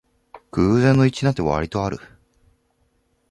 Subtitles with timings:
[0.53, 1.99] 偶然の一致なんてわりとある